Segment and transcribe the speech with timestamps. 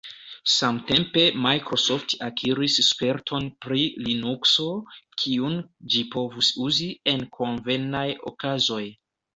[0.51, 4.67] Samtempe Microsoft akiris sperton pri Linukso,
[5.25, 5.63] kiun
[5.95, 8.85] ĝi povas uzi en konvenaj okazoj.